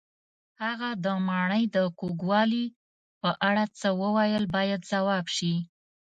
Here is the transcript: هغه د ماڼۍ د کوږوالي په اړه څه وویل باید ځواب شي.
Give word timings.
هغه 0.63 0.89
د 1.05 1.05
ماڼۍ 1.27 1.63
د 1.75 1.77
کوږوالي 1.99 2.65
په 3.21 3.29
اړه 3.49 3.63
څه 3.79 3.87
وویل 4.01 4.43
باید 4.55 4.81
ځواب 4.91 5.25
شي. 5.35 5.53